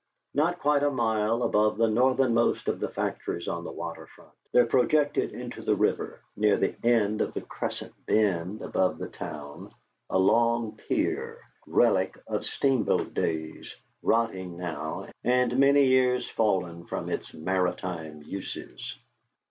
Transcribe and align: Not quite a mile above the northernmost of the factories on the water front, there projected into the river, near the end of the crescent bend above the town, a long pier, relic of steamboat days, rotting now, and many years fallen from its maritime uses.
Not 0.33 0.57
quite 0.57 0.81
a 0.81 0.89
mile 0.89 1.43
above 1.43 1.77
the 1.77 1.87
northernmost 1.87 2.67
of 2.67 2.79
the 2.79 2.89
factories 2.89 3.47
on 3.47 3.63
the 3.63 3.71
water 3.71 4.07
front, 4.07 4.31
there 4.51 4.65
projected 4.65 5.31
into 5.31 5.61
the 5.61 5.75
river, 5.75 6.21
near 6.35 6.57
the 6.57 6.75
end 6.83 7.21
of 7.21 7.35
the 7.35 7.41
crescent 7.41 7.93
bend 8.07 8.63
above 8.63 8.97
the 8.97 9.09
town, 9.09 9.71
a 10.09 10.17
long 10.17 10.71
pier, 10.75 11.37
relic 11.67 12.17
of 12.25 12.45
steamboat 12.47 13.13
days, 13.13 13.75
rotting 14.01 14.57
now, 14.57 15.05
and 15.23 15.59
many 15.59 15.85
years 15.85 16.27
fallen 16.27 16.87
from 16.87 17.07
its 17.07 17.31
maritime 17.35 18.23
uses. 18.23 18.97